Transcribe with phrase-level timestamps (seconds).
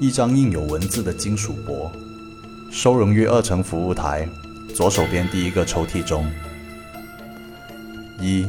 [0.00, 1.90] 一张印有文字的金属箔，
[2.70, 4.28] 收容于二层服务台
[4.72, 6.24] 左手边第一个抽屉中。
[8.20, 8.46] 一，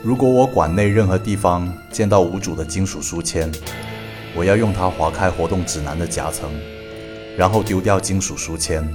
[0.00, 3.52] 如果我馆内任何地方见到无主的金属书签，
[4.32, 6.48] 我要用它划开活动指南的夹层，
[7.36, 8.88] 然后丢掉金属书签，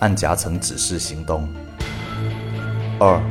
[0.00, 1.48] 按夹层指示行动。
[3.00, 3.22] 二，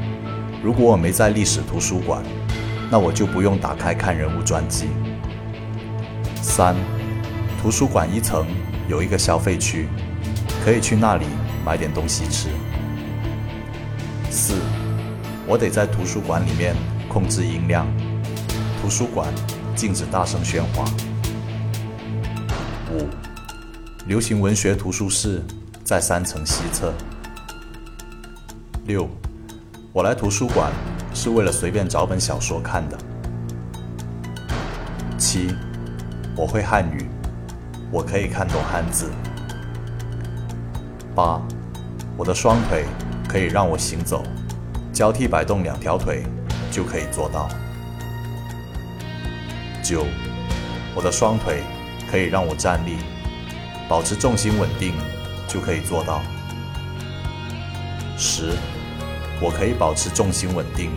[0.63, 2.23] 如果我没在历史图书馆，
[2.89, 4.87] 那我就不用打开看人物传记。
[6.41, 6.75] 三，
[7.63, 8.45] 图书馆一层
[8.89, 9.87] 有一个消费区，
[10.65, 11.25] 可以去那里
[11.65, 12.49] 买点东西吃。
[14.29, 14.55] 四，
[15.47, 16.75] 我得在图书馆里面
[17.07, 17.87] 控制音量，
[18.81, 19.33] 图书馆
[19.77, 20.83] 禁止大声喧哗。
[22.91, 23.07] 五，
[24.07, 25.41] 流行文学图书室
[25.85, 26.93] 在三层西侧。
[28.87, 29.07] 六，
[29.93, 30.69] 我来图书馆。
[31.15, 32.97] 是为了随便找本小说看的。
[35.15, 35.53] 七，
[36.35, 37.07] 我会汉语，
[37.93, 39.11] 我可以看懂汉字。
[41.13, 41.39] 八，
[42.17, 42.85] 我的双腿
[43.29, 44.23] 可以让我行走，
[44.91, 46.23] 交替摆动两条腿
[46.71, 47.47] 就可以做到。
[49.83, 50.07] 九，
[50.95, 51.61] 我的双腿
[52.09, 52.97] 可以让我站立，
[53.87, 54.95] 保持重心稳定
[55.47, 56.19] 就可以做到。
[58.17, 58.53] 十。
[59.41, 60.89] 我可以保持重心稳定。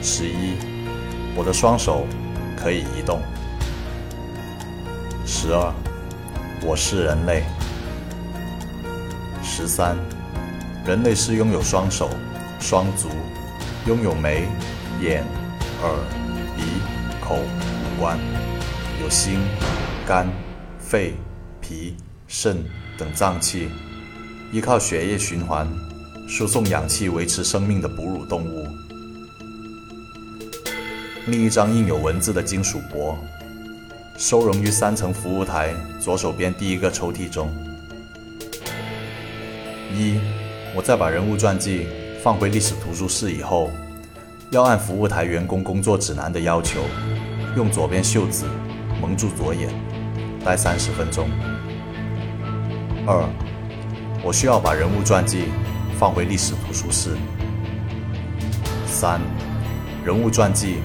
[0.00, 0.54] 十一，
[1.34, 2.06] 我的双手
[2.56, 3.20] 可以移动。
[5.26, 5.72] 十二，
[6.62, 7.44] 我是人类。
[9.42, 9.96] 十三，
[10.84, 12.10] 人类是拥有双手、
[12.60, 13.08] 双足，
[13.86, 14.46] 拥有眉、
[15.00, 15.24] 眼、
[15.82, 15.92] 耳、
[16.54, 16.62] 鼻、
[17.22, 18.18] 口五官，
[19.02, 19.38] 有心、
[20.06, 20.28] 肝、
[20.78, 21.14] 肺、
[21.58, 21.96] 脾、
[22.28, 22.62] 肾
[22.98, 23.70] 等脏器，
[24.52, 25.66] 依靠血液循环。
[26.26, 28.66] 输送氧气维持生命的哺乳动物。
[31.26, 33.18] 另一张印有文字的金属箔，
[34.16, 37.50] 收容于三层服务台左手边第一个抽屉中。
[39.92, 40.18] 一，
[40.74, 41.86] 我在把人物传记
[42.22, 43.70] 放回历史图书室以后，
[44.50, 46.80] 要按服务台员工工作指南的要求，
[47.56, 48.46] 用左边袖子
[49.00, 49.68] 蒙住左眼，
[50.44, 51.28] 待三十分钟。
[53.06, 53.28] 二，
[54.22, 55.44] 我需要把人物传记。
[55.96, 57.10] 放回历史图书室。
[58.84, 59.20] 三，
[60.04, 60.78] 人物传记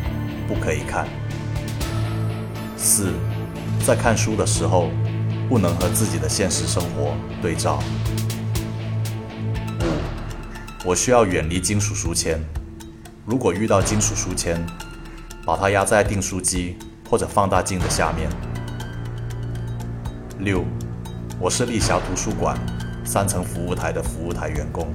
[0.47, 1.07] 不可以看。
[2.81, 3.12] 四，
[3.85, 4.90] 在看书的时候
[5.50, 7.84] 不能和自己的现实生活对照。
[9.81, 9.84] 五，
[10.85, 12.41] 我需要远离金属书签。
[13.25, 14.66] 如果遇到金属书签，
[15.45, 16.78] 把它压在订书机
[17.09, 18.29] 或者放大镜的下面。
[20.40, 20.63] 六，
[21.38, 22.57] 我是丽霞图书馆。
[23.03, 24.88] 三层服务台的服务台员工。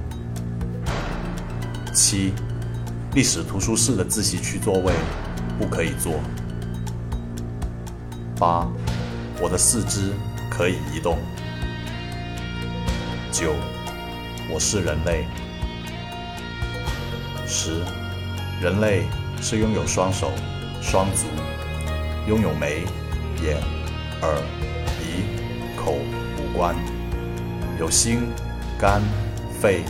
[1.93, 2.33] 七，
[3.13, 4.91] 历史图书室的自习区座位
[5.59, 6.13] 不可以坐。
[8.37, 8.67] 八，
[9.39, 10.13] 我的四肢
[10.49, 11.17] 可以移动。
[13.31, 13.53] 九，
[14.49, 15.25] 我是人类。
[17.47, 17.81] 十，
[18.61, 19.03] 人类
[19.41, 20.31] 是拥有双手、
[20.81, 21.27] 双足，
[22.27, 22.83] 拥有眉、
[23.41, 23.57] 眼、
[24.21, 24.35] 耳、
[24.99, 25.23] 鼻、
[25.77, 26.75] 口五官。
[27.79, 28.27] 有心、
[28.77, 29.01] 肝、
[29.61, 29.83] 肺、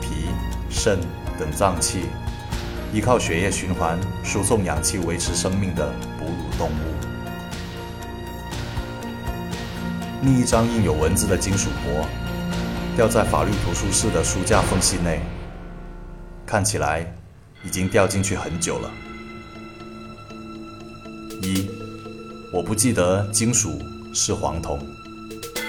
[0.00, 0.30] 脾、
[0.70, 0.98] 肾
[1.38, 2.04] 等脏器，
[2.92, 7.09] 依靠血液循环输送氧气维持生命的哺乳动物。
[10.22, 12.06] 另一张印有文字的金属箔，
[12.94, 15.20] 掉在法律图书室的书架缝隙内，
[16.44, 17.10] 看起来
[17.64, 18.90] 已经掉进去很久了。
[21.42, 21.70] 一，
[22.52, 23.80] 我不记得金属
[24.12, 24.78] 是黄铜，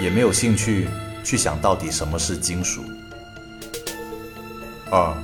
[0.02, 0.88] 也没有兴趣。
[1.24, 2.82] 去想到底什么是金属。
[4.90, 5.16] 二，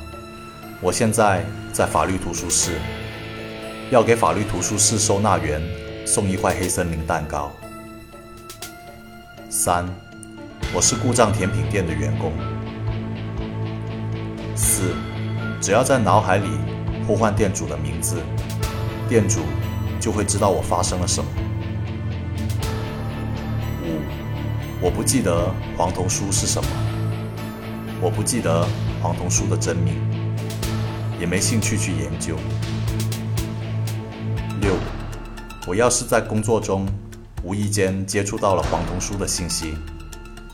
[0.79, 2.77] 我现在在法律图书室，
[3.89, 5.59] 要给法律图书室收纳员
[6.05, 7.51] 送一块黑森林蛋糕。
[9.49, 9.85] 三，
[10.73, 12.33] 我是故障甜品店的员工。
[14.55, 14.93] 四，
[15.61, 16.49] 只要在脑海里
[17.07, 18.17] 呼唤店主的名字，
[19.07, 19.39] 店主
[20.01, 21.29] 就会知道我发生了什么。
[23.85, 26.69] 五我不记得黄铜书是什么，
[28.01, 28.67] 我不记得
[29.01, 29.95] 黄铜书的真名，
[31.21, 32.35] 也没兴趣去研究。
[34.59, 34.73] 六，
[35.65, 36.85] 我要是在工作中
[37.43, 39.77] 无意间接触到了黄铜书的信息，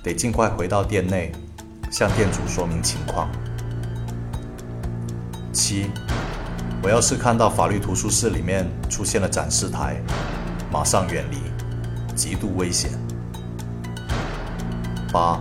[0.03, 1.31] 得尽快回到店内，
[1.89, 3.30] 向店主说明情况。
[5.51, 5.89] 七，
[6.81, 10.01] 我要是看到法律图书室里面出现了展示台，
[10.71, 11.38] 马上远离，
[12.15, 12.91] 极度危险。
[15.12, 15.39] 八，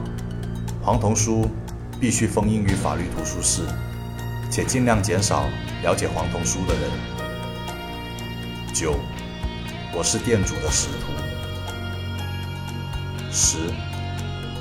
[0.81, 1.49] 黄铜书
[2.01, 3.63] 必须封印于法律图书室，
[4.51, 5.45] 且尽量减少
[5.83, 6.91] 了解黄铜书的人。
[8.73, 8.97] 九，
[9.95, 11.12] 我是店主的使徒，
[13.33, 13.57] 十、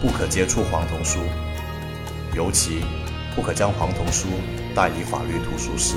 [0.02, 1.20] 不可接触黄铜书，
[2.34, 2.86] 尤其
[3.36, 4.30] 不可将黄铜书
[4.74, 5.96] 带离法律图书室。